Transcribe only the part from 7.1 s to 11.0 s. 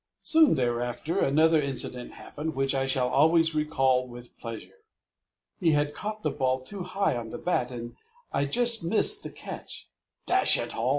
on the bat, and I just missed the catch. "Dash it all!"